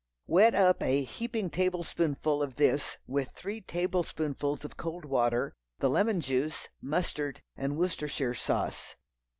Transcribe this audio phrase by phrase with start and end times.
[0.25, 6.19] Wet up a heaping tablespoonful of this with three tablespoonfuls of cold water, the lemon
[6.21, 8.95] juice, mustard and Worcestershire sauce.